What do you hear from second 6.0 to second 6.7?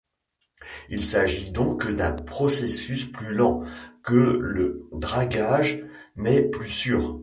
mais plus